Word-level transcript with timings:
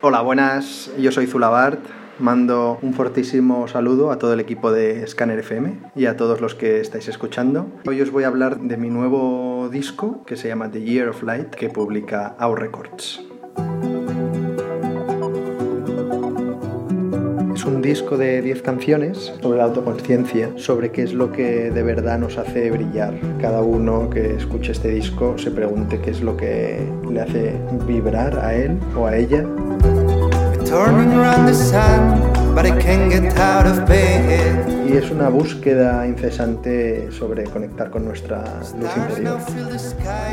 Hola, 0.00 0.20
buenas. 0.20 0.92
Yo 0.96 1.10
soy 1.10 1.26
Zulabart. 1.26 1.80
Mando 2.20 2.78
un 2.82 2.94
fortísimo 2.94 3.66
saludo 3.66 4.12
a 4.12 4.18
todo 4.20 4.32
el 4.32 4.38
equipo 4.38 4.70
de 4.70 5.04
Scanner 5.04 5.40
FM 5.40 5.90
y 5.96 6.06
a 6.06 6.16
todos 6.16 6.40
los 6.40 6.54
que 6.54 6.78
estáis 6.78 7.08
escuchando. 7.08 7.66
Hoy 7.84 8.00
os 8.00 8.12
voy 8.12 8.22
a 8.22 8.28
hablar 8.28 8.60
de 8.60 8.76
mi 8.76 8.90
nuevo 8.90 9.68
disco 9.72 10.24
que 10.24 10.36
se 10.36 10.46
llama 10.46 10.70
The 10.70 10.82
Year 10.82 11.08
of 11.08 11.24
Light 11.24 11.50
que 11.50 11.68
publica 11.68 12.36
Our 12.40 12.60
Records. 12.60 13.24
Un 17.68 17.82
disco 17.82 18.16
de 18.16 18.40
10 18.42 18.62
canciones 18.62 19.32
sobre 19.42 19.58
la 19.58 19.64
autoconciencia, 19.64 20.50
sobre 20.56 20.90
qué 20.90 21.02
es 21.02 21.12
lo 21.12 21.30
que 21.30 21.70
de 21.70 21.82
verdad 21.82 22.18
nos 22.18 22.38
hace 22.38 22.70
brillar. 22.70 23.14
Cada 23.40 23.62
uno 23.62 24.08
que 24.08 24.34
escuche 24.36 24.72
este 24.72 24.88
disco 24.88 25.36
se 25.38 25.50
pregunte 25.50 26.00
qué 26.00 26.10
es 26.10 26.22
lo 26.22 26.36
que 26.36 26.80
le 27.10 27.20
hace 27.20 27.54
vibrar 27.86 28.38
a 28.38 28.54
él 28.54 28.78
o 28.96 29.06
a 29.06 29.16
ella 29.16 29.44
y 34.88 34.96
es 34.96 35.10
una 35.10 35.28
búsqueda 35.28 36.06
incesante 36.06 37.10
sobre 37.12 37.44
conectar 37.44 37.90
con 37.90 38.04
nuestra 38.04 38.42
luz 38.80 38.90
interior. 38.96 39.38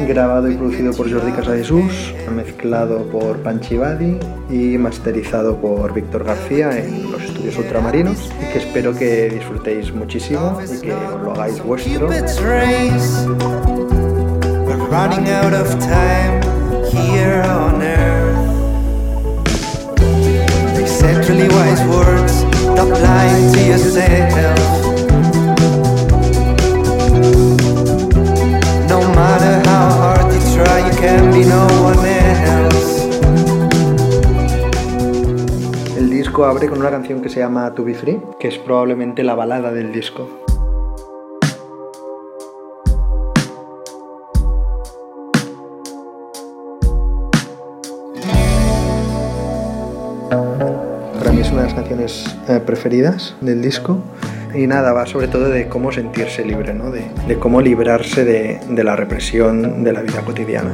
Grabado 0.08 0.50
y 0.50 0.56
producido 0.56 0.94
por 0.94 1.12
Jordi 1.12 1.32
Casadesus, 1.32 2.14
mezclado 2.34 3.04
por 3.10 3.38
Panchi 3.40 3.78
Badi 3.78 4.18
y 4.50 4.78
masterizado 4.78 5.58
por 5.58 5.94
Víctor 5.94 6.24
García 6.24 6.78
en 6.78 7.12
los 7.12 7.22
estudios 7.22 7.58
ultramarinos 7.58 8.32
y 8.42 8.52
que 8.52 8.60
espero 8.60 8.96
que 8.96 9.30
disfrutéis 9.30 9.94
muchísimo 9.94 10.60
y 10.64 10.82
que 10.82 10.94
os 10.94 11.22
lo 11.22 11.32
hagáis 11.34 11.64
vuestro. 11.64 12.08
El 35.98 36.10
disco 36.10 36.46
abre 36.46 36.68
con 36.68 36.80
una 36.80 36.90
canción 36.90 37.22
que 37.22 37.30
se 37.30 37.40
llama 37.40 37.74
To 37.74 37.84
Be 37.84 37.94
Free, 37.94 38.22
que 38.40 38.48
es 38.48 38.58
probablemente 38.58 39.24
la 39.24 39.36
balada 39.36 39.72
del 39.72 39.92
disco. 39.92 40.45
Canciones 51.76 52.36
eh, 52.48 52.60
preferidas 52.66 53.36
del 53.42 53.62
disco. 53.62 54.04
Y 54.54 54.68
nada, 54.68 54.94
va 54.94 55.06
sobre 55.06 55.28
todo 55.28 55.50
de 55.50 55.68
cómo 55.68 55.92
sentirse 55.92 56.46
libre, 56.46 56.74
¿no? 56.74 56.90
de, 56.90 57.06
de 57.28 57.38
cómo 57.38 57.62
librarse 57.62 58.24
de, 58.24 58.62
de, 58.70 58.84
la 58.84 58.96
represión 58.96 59.84
de 59.84 59.92
la 59.92 60.02
vida 60.02 60.22
cotidiana. 60.22 60.74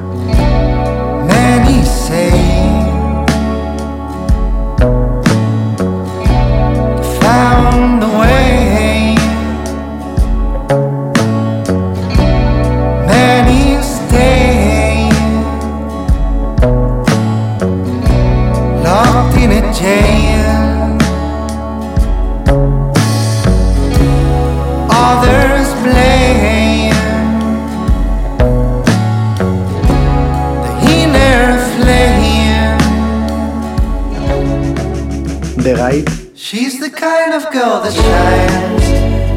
The 35.63 35.75
Guide. 35.75 36.09
She's 36.33 36.79
the 36.79 36.89
kind 36.89 37.35
of 37.35 37.45
girl 37.51 37.81
that 37.81 37.93
shines 37.93 38.83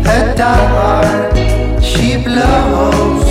her 0.09 1.81
she 1.83 2.17
blows. 2.17 3.27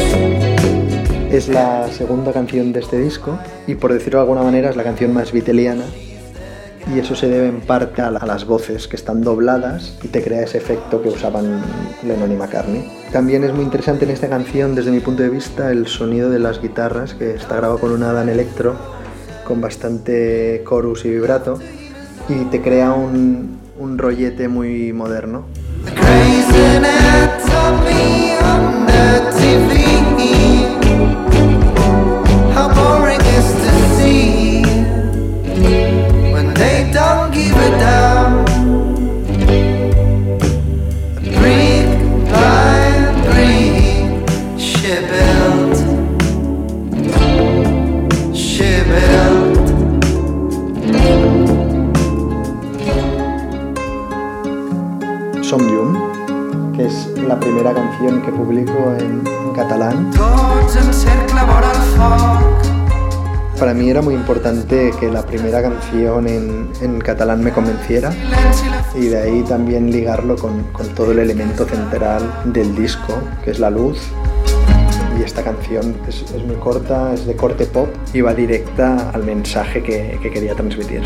Es 1.31 1.47
la 1.47 1.89
segunda 1.91 2.31
canción 2.31 2.71
de 2.71 2.81
este 2.81 2.99
disco 2.99 3.39
y 3.65 3.73
por 3.73 3.93
decirlo 3.93 4.19
de 4.19 4.23
alguna 4.25 4.43
manera 4.43 4.69
es 4.69 4.75
la 4.75 4.83
canción 4.83 5.11
más 5.11 5.31
viteliana 5.31 5.85
y 6.93 6.99
eso 6.99 7.15
se 7.15 7.27
debe 7.29 7.47
en 7.47 7.61
parte 7.61 8.03
a, 8.03 8.11
las 8.11 8.45
voces 8.45 8.87
que 8.87 8.95
están 8.95 9.23
dobladas 9.23 9.97
y 10.03 10.09
te 10.09 10.21
crea 10.21 10.43
ese 10.43 10.59
efecto 10.59 11.01
que 11.01 11.09
usaban 11.09 11.63
Lennon 12.03 12.31
y 12.31 12.35
McCartney. 12.35 12.87
También 13.11 13.43
es 13.43 13.53
muy 13.53 13.63
interesante 13.63 14.05
en 14.05 14.11
esta 14.11 14.29
canción 14.29 14.75
desde 14.75 14.91
mi 14.91 14.99
punto 14.99 15.23
de 15.23 15.29
vista 15.29 15.71
el 15.71 15.87
sonido 15.87 16.29
de 16.29 16.37
las 16.37 16.61
guitarras 16.61 17.15
que 17.15 17.31
está 17.31 17.55
grabado 17.55 17.79
con 17.79 17.91
un 17.91 18.03
Adan 18.03 18.29
Electro 18.29 18.75
con 19.47 19.61
bastante 19.61 20.63
chorus 20.69 21.05
y 21.05 21.09
vibrato 21.09 21.57
y 22.29 22.45
te 22.45 22.61
crea 22.61 22.91
un, 22.93 23.59
un 23.77 23.97
rollete 23.97 24.47
muy 24.47 24.93
moderno. 24.93 25.45
La 57.33 57.39
primera 57.39 57.73
canción 57.73 58.21
que 58.21 58.31
publico 58.31 58.95
en, 58.99 59.23
catalán. 59.55 60.11
Para 63.57 63.73
mí 63.73 63.89
era 63.89 64.03
muy 64.03 64.13
importante 64.13 64.91
que 64.99 65.09
la 65.09 65.25
primera 65.25 65.63
canción 65.63 66.27
en, 66.27 66.99
catalán 66.99 67.43
me 67.43 67.51
convenciera 67.51 68.13
y 68.93 69.05
de 69.05 69.19
ahí 69.19 69.43
también 69.49 69.91
ligarlo 69.91 70.35
con, 70.35 70.63
todo 70.95 71.11
el 71.11 71.19
elemento 71.19 71.65
central 71.65 72.21
del 72.45 72.75
disco, 72.75 73.13
que 73.43 73.49
es 73.49 73.59
la 73.59 73.71
luz. 73.71 73.97
Y 75.19 75.23
esta 75.23 75.43
canción 75.43 75.95
es, 76.07 76.23
muy 76.45 76.57
corta, 76.57 77.15
es 77.15 77.25
de 77.25 77.35
corte 77.35 77.65
pop 77.65 77.89
y 78.13 78.21
va 78.21 78.35
directa 78.35 79.09
al 79.09 79.23
mensaje 79.23 79.81
que, 79.81 80.19
que 80.21 80.29
quería 80.29 80.53
transmitir. 80.53 81.01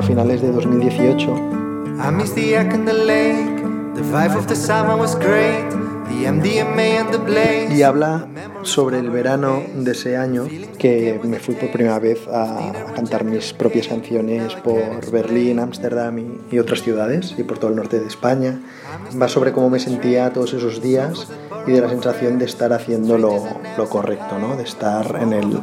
A 0.00 0.02
finales 0.02 0.40
de 0.40 0.48
2018. 0.48 2.00
I 2.00 2.10
miss 2.10 2.32
the 2.32 2.54
egg 2.56 2.72
in 2.72 2.86
the 2.86 2.92
lake, 2.92 3.56
the 3.94 4.02
vibe 4.02 4.34
of 4.34 4.46
the 4.46 4.56
summer 4.56 4.96
was 4.96 5.14
great, 5.14 5.68
the 6.08 6.24
MDMA 6.24 7.00
and 7.00 7.12
the 7.12 7.18
blaze. 7.18 7.70
Y 7.70 7.82
habla 7.82 8.26
sobre 8.62 8.98
el 8.98 9.10
verano 9.10 9.62
de 9.74 9.92
ese 9.92 10.16
año 10.16 10.46
que 10.78 11.20
me 11.22 11.38
fui 11.38 11.54
por 11.54 11.70
primera 11.70 11.98
vez 11.98 12.26
a, 12.28 12.72
cantar 12.94 13.24
mis 13.24 13.52
propias 13.52 13.88
canciones 13.88 14.54
por 14.56 15.10
Berlín, 15.10 15.58
Ámsterdam 15.58 16.40
y, 16.50 16.58
otras 16.58 16.82
ciudades 16.82 17.34
y 17.38 17.42
por 17.42 17.58
todo 17.58 17.70
el 17.70 17.76
norte 17.76 18.00
de 18.00 18.06
España. 18.06 18.60
Va 19.20 19.28
sobre 19.28 19.52
cómo 19.52 19.70
me 19.70 19.78
sentía 19.78 20.32
todos 20.32 20.52
esos 20.52 20.82
días 20.82 21.28
y 21.66 21.72
de 21.72 21.80
la 21.80 21.88
sensación 21.88 22.38
de 22.38 22.44
estar 22.44 22.72
haciendo 22.72 23.18
lo, 23.18 23.42
lo 23.76 23.88
correcto, 23.88 24.38
¿no? 24.38 24.56
de 24.56 24.64
estar 24.64 25.18
en 25.20 25.32
el, 25.32 25.60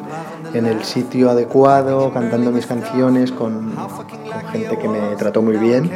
en 0.53 0.65
el 0.65 0.83
sitio 0.83 1.29
adecuado, 1.29 2.13
cantando 2.13 2.51
mis 2.51 2.65
canciones 2.65 3.31
con, 3.31 3.71
con, 3.75 4.07
gente 4.51 4.77
que 4.77 4.87
me 4.87 5.15
trató 5.17 5.41
muy 5.41 5.57
bien 5.57 5.89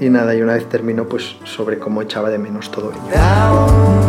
Y 0.00 0.10
nada, 0.10 0.34
y 0.34 0.42
una 0.42 0.54
vez 0.54 0.68
terminó, 0.68 1.06
pues 1.08 1.36
sobre 1.44 1.78
cómo 1.78 2.02
echaba 2.02 2.30
de 2.30 2.38
menos 2.38 2.70
todo 2.70 2.92
ello. 2.92 4.05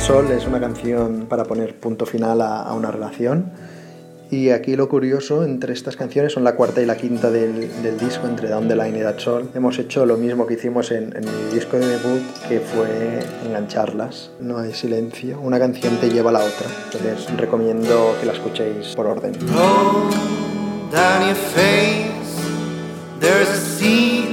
Soul 0.00 0.30
es 0.30 0.46
una 0.46 0.60
canción 0.60 1.26
para 1.28 1.44
poner 1.44 1.74
punto 1.78 2.06
final 2.06 2.40
a, 2.40 2.72
una 2.74 2.90
relación. 2.90 3.50
Y 4.30 4.50
aquí 4.50 4.74
lo 4.76 4.88
curioso 4.88 5.44
entre 5.44 5.72
estas 5.72 5.96
canciones 5.96 6.32
son 6.32 6.44
la 6.44 6.56
cuarta 6.56 6.82
y 6.82 6.86
la 6.86 6.96
quinta 6.96 7.30
del, 7.30 7.68
disco, 7.98 8.26
entre 8.26 8.48
Down 8.48 8.68
the 8.68 8.76
Line 8.76 8.98
y 8.98 9.02
That 9.02 9.18
Soul. 9.18 9.50
Hemos 9.54 9.78
hecho 9.78 10.04
lo 10.04 10.16
mismo 10.16 10.46
que 10.46 10.54
hicimos 10.54 10.90
en, 10.90 11.14
en, 11.16 11.24
mi 11.24 11.54
disco 11.54 11.76
de 11.76 11.86
debut, 11.86 12.22
que 12.48 12.60
fue 12.60 13.20
engancharlas. 13.46 14.30
No 14.40 14.58
hay 14.58 14.72
silencio, 14.72 15.40
una 15.40 15.58
canción 15.58 15.96
te 15.98 16.10
lleva 16.10 16.30
a 16.30 16.34
la 16.34 16.40
otra. 16.40 16.66
Entonces 16.86 17.36
recomiendo 17.36 18.16
que 18.20 18.26
la 18.26 18.32
escuchéis 18.32 18.94
por 18.96 19.06
orden. 19.06 19.32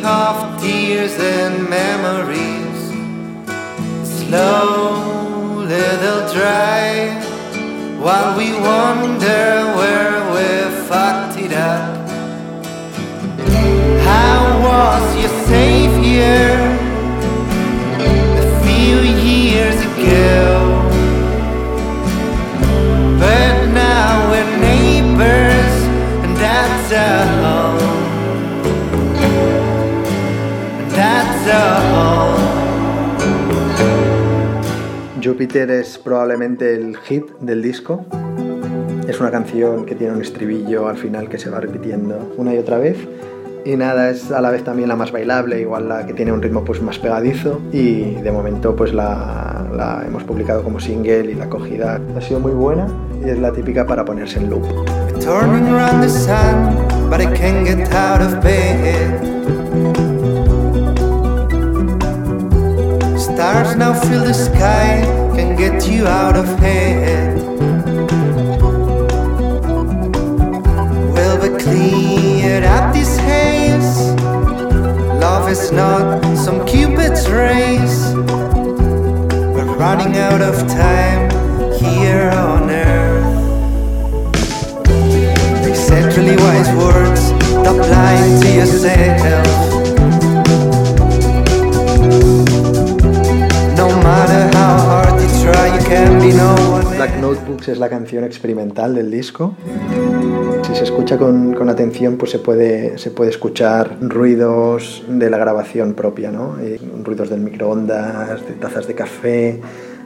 a. 0.03 0.33
Slow 4.33 4.92
while 8.01 8.35
we 8.35 8.53
wonder 8.53 9.62
Jupiter 35.33 35.71
es 35.71 35.97
probablemente 35.97 36.75
el 36.75 36.95
hit 36.95 37.25
del 37.39 37.63
disco. 37.63 38.05
Es 39.07 39.19
una 39.19 39.31
canción 39.31 39.83
que 39.83 39.95
tiene 39.95 40.13
un 40.13 40.21
estribillo 40.21 40.87
al 40.87 40.95
final 40.95 41.27
que 41.27 41.39
se 41.39 41.49
va 41.49 41.59
repitiendo 41.59 42.35
una 42.37 42.53
y 42.53 42.59
otra 42.59 42.77
vez. 42.77 42.97
Y 43.65 43.75
nada, 43.75 44.11
es 44.11 44.31
a 44.31 44.41
la 44.41 44.51
vez 44.51 44.63
también 44.63 44.89
la 44.89 44.95
más 44.95 45.11
bailable, 45.11 45.59
igual 45.59 45.89
la 45.89 46.05
que 46.05 46.13
tiene 46.13 46.31
un 46.31 46.39
ritmo 46.39 46.63
pues 46.63 46.83
más 46.83 46.99
pegadizo. 46.99 47.59
Y 47.71 48.13
de 48.13 48.31
momento 48.31 48.75
pues 48.75 48.93
la, 48.93 49.67
la 49.75 50.03
hemos 50.05 50.23
publicado 50.23 50.61
como 50.63 50.79
single 50.79 51.31
y 51.31 51.33
la 51.33 51.45
acogida 51.45 51.99
ha 52.15 52.21
sido 52.21 52.39
muy 52.39 52.51
buena 52.51 52.85
y 53.25 53.27
es 53.27 53.39
la 53.39 53.51
típica 53.51 53.87
para 53.87 54.05
ponerse 54.05 54.37
en 54.37 54.51
loop. 54.51 54.63
Stars 63.43 63.75
now 63.75 63.93
fill 63.93 64.23
the 64.23 64.33
sky, 64.33 65.01
can 65.35 65.57
get 65.57 65.85
you 65.85 66.07
out 66.07 66.37
of 66.37 66.47
head. 66.59 67.37
Well, 71.13 71.37
we 71.41 71.49
cleared 71.61 72.63
up 72.63 72.93
this 72.93 73.17
haze. 73.17 74.13
Love 75.19 75.49
is 75.49 75.73
not 75.73 76.23
some 76.37 76.65
Cupid's 76.65 77.29
race. 77.29 78.13
We're 79.53 79.75
running 79.75 80.15
out 80.15 80.41
of 80.41 80.55
time 80.69 81.29
here 81.73 82.29
on 82.29 82.69
earth. 82.69 83.27
They 85.65 85.75
said 85.75 86.15
really 86.15 86.37
wise 86.37 86.71
words, 86.77 87.21
stop 87.59 87.75
lying 87.91 88.41
to 88.41 88.53
yourself. 88.55 89.52
Notebooks 97.33 97.67
es 97.69 97.79
la 97.79 97.89
canción 97.89 98.23
experimental 98.23 98.93
del 98.93 99.09
disco. 99.09 99.55
Si 100.67 100.75
se 100.75 100.83
escucha 100.83 101.17
con, 101.17 101.53
con, 101.53 101.67
atención, 101.67 102.17
pues 102.17 102.29
se 102.29 102.37
puede, 102.37 102.99
se 102.99 103.09
puede 103.09 103.31
escuchar 103.31 103.97
ruidos 104.01 105.03
de 105.07 105.31
la 105.31 105.39
grabación 105.39 105.95
propia, 105.95 106.31
¿no? 106.31 106.57
Ruidos 107.03 107.31
del 107.31 107.39
microondas, 107.39 108.39
tazas 108.59 108.85
de 108.85 108.93
café. 108.93 109.61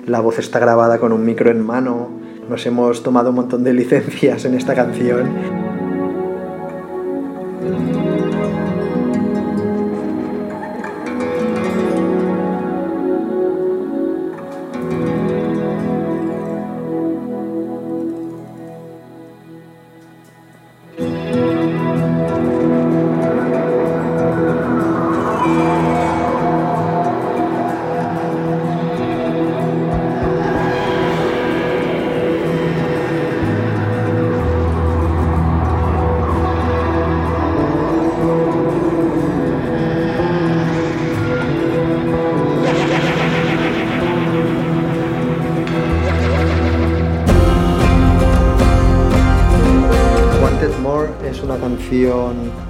La 0.05 0.21
voz 0.21 0.39
está 0.39 0.59
grabada 0.59 0.99
con 0.99 1.11
un 1.11 1.25
micro 1.25 1.51
en 1.51 1.61
mano. 1.61 2.09
Nos 2.49 2.65
hemos 2.65 3.03
tomado 3.03 3.31
un 3.31 3.35
montón 3.35 3.63
de 3.65 3.73
licencias 3.73 4.45
en 4.45 4.53
esta 4.53 4.73
canción. 4.73 5.66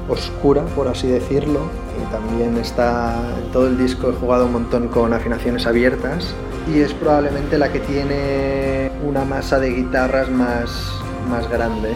Oscura, 0.09 0.63
por 0.75 0.87
así 0.87 1.07
decirlo, 1.07 1.61
y 1.97 2.11
también 2.11 2.57
está 2.57 3.15
en 3.43 3.51
todo 3.51 3.67
el 3.67 3.77
disco 3.77 4.09
he 4.09 4.13
jugado 4.13 4.45
un 4.45 4.53
montón 4.53 4.87
con 4.87 5.13
afinaciones 5.13 5.65
abiertas 5.65 6.33
y 6.73 6.81
es 6.81 6.93
probablemente 6.93 7.57
la 7.57 7.71
que 7.71 7.79
tiene 7.79 8.91
una 9.07 9.23
masa 9.23 9.59
de 9.59 9.69
guitarras 9.71 10.29
más, 10.29 10.91
más 11.29 11.49
grande. 11.49 11.95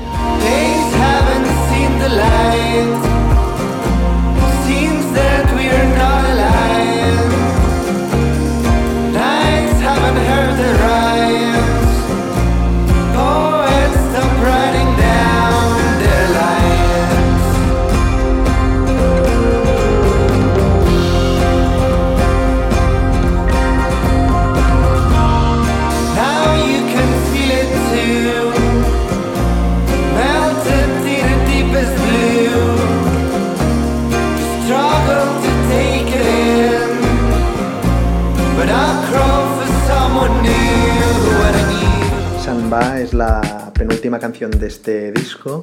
La 44.01 44.03
penúltima 44.03 44.19
canción 44.19 44.49
de 44.49 44.65
este 44.65 45.11
disco. 45.11 45.61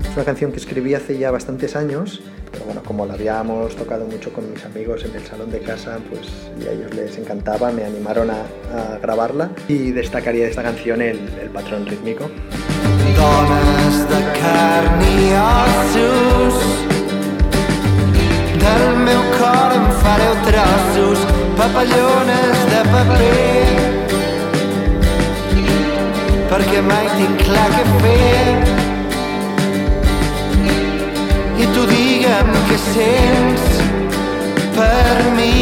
Es 0.00 0.16
una 0.16 0.24
canción 0.24 0.50
que 0.50 0.56
escribí 0.56 0.94
hace 0.94 1.18
ya 1.18 1.30
bastantes 1.30 1.76
años, 1.76 2.22
pero 2.50 2.64
bueno, 2.64 2.82
como 2.82 3.04
la 3.04 3.12
habíamos 3.12 3.76
tocado 3.76 4.06
mucho 4.06 4.32
con 4.32 4.50
mis 4.50 4.64
amigos 4.64 5.04
en 5.04 5.14
el 5.14 5.26
salón 5.26 5.50
de 5.50 5.60
casa, 5.60 5.98
pues 6.08 6.28
a 6.66 6.72
ellos 6.72 6.94
les 6.94 7.18
encantaba, 7.18 7.72
me 7.72 7.84
animaron 7.84 8.30
a, 8.30 8.98
grabarla 9.02 9.50
y 9.68 9.90
destacaría 9.90 10.44
de 10.44 10.50
esta 10.50 10.62
canción 10.62 11.02
el, 11.02 11.18
patrón 11.52 11.84
rítmico. 11.84 12.30
perquè 26.56 26.80
mai 26.80 27.04
tinc 27.18 27.42
clar 27.44 27.64
què 27.74 27.82
fer. 28.00 28.46
I 31.60 31.66
tu 31.74 31.82
digue'm 31.90 32.52
què 32.68 32.78
sents 32.84 33.66
per 34.78 35.16
mi 35.36 35.52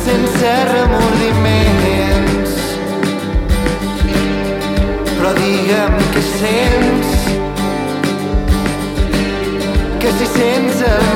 sense 0.00 0.52
remordiments. 0.72 2.58
Però 5.12 5.34
digue'm 5.38 5.98
què 6.16 6.26
sents 6.32 7.16
que 10.02 10.16
si 10.18 10.32
sents 10.34 10.86
el 10.90 11.11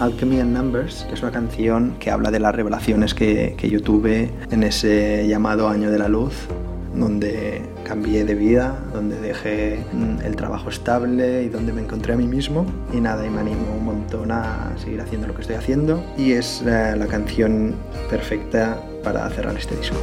Alchemy 0.00 0.40
and 0.40 0.56
Numbers, 0.56 1.04
que 1.08 1.14
es 1.14 1.22
una 1.22 1.32
canción 1.32 1.96
que 1.98 2.10
habla 2.10 2.30
de 2.30 2.40
las 2.40 2.54
revelaciones 2.54 3.14
que, 3.14 3.54
que 3.56 3.68
yo 3.68 3.82
tuve 3.82 4.30
en 4.50 4.62
ese 4.62 5.26
llamado 5.28 5.68
año 5.68 5.90
de 5.90 5.98
la 5.98 6.08
luz, 6.08 6.34
donde 6.94 7.62
cambié 7.84 8.24
de 8.24 8.34
vida, 8.34 8.78
donde 8.92 9.18
dejé 9.20 9.84
mm, 9.92 10.24
el 10.24 10.36
trabajo 10.36 10.68
estable 10.68 11.42
y 11.42 11.48
donde 11.48 11.72
me 11.72 11.82
encontré 11.82 12.12
a 12.12 12.16
mí 12.16 12.26
mismo. 12.26 12.66
Y 12.92 13.00
nada, 13.00 13.26
y 13.26 13.30
me 13.30 13.40
animo 13.40 13.76
un 13.78 13.84
montón 13.84 14.30
a 14.30 14.72
seguir 14.76 15.00
haciendo 15.00 15.26
lo 15.26 15.34
que 15.34 15.42
estoy 15.42 15.56
haciendo. 15.56 16.02
Y 16.16 16.32
es 16.32 16.62
la, 16.64 16.96
la 16.96 17.06
canción 17.06 17.74
perfecta 18.10 18.80
para 19.02 19.28
cerrar 19.30 19.56
este 19.56 19.76
disco. 19.76 19.96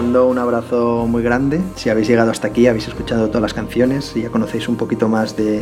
mando 0.00 0.28
un 0.28 0.38
abrazo 0.38 1.06
muy 1.06 1.22
grande. 1.22 1.60
Si 1.76 1.90
habéis 1.90 2.08
llegado 2.08 2.30
hasta 2.30 2.48
aquí, 2.48 2.66
habéis 2.66 2.88
escuchado 2.88 3.28
todas 3.28 3.42
las 3.42 3.52
canciones 3.52 4.12
y 4.16 4.22
ya 4.22 4.30
conocéis 4.30 4.66
un 4.66 4.76
poquito 4.76 5.10
más 5.10 5.36
de, 5.36 5.60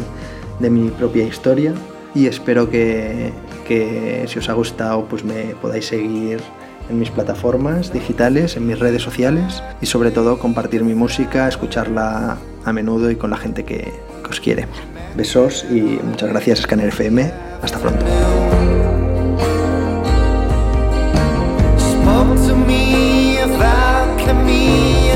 de 0.60 0.70
mi 0.70 0.90
propia 0.90 1.24
historia. 1.24 1.74
Y 2.14 2.26
espero 2.26 2.70
que, 2.70 3.32
que, 3.66 4.26
si 4.28 4.38
os 4.38 4.48
ha 4.48 4.52
gustado, 4.52 5.06
pues 5.06 5.24
me 5.24 5.56
podáis 5.60 5.86
seguir 5.86 6.38
en 6.88 7.00
mis 7.00 7.10
plataformas 7.10 7.92
digitales, 7.92 8.56
en 8.56 8.68
mis 8.68 8.78
redes 8.78 9.02
sociales 9.02 9.60
y 9.80 9.86
sobre 9.86 10.12
todo 10.12 10.38
compartir 10.38 10.84
mi 10.84 10.94
música, 10.94 11.48
escucharla 11.48 12.38
a 12.64 12.72
menudo 12.72 13.10
y 13.10 13.16
con 13.16 13.30
la 13.30 13.38
gente 13.38 13.64
que, 13.64 13.92
que 14.22 14.30
os 14.30 14.38
quiere. 14.38 14.68
Besos 15.16 15.66
y 15.68 15.98
muchas 16.04 16.28
gracias 16.28 16.60
Scanner 16.60 16.86
FM. 16.86 17.32
Hasta 17.60 17.78
pronto. 17.80 18.06
to 22.48 22.56
me 22.56 23.07
me 24.34 25.07